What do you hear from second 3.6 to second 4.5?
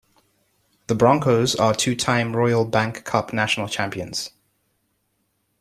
champions.